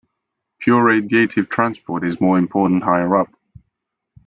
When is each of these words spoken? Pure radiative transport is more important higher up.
Pure 0.57 0.83
radiative 0.85 1.47
transport 1.47 2.03
is 2.03 2.19
more 2.19 2.39
important 2.39 2.81
higher 2.81 3.15
up. 3.15 3.29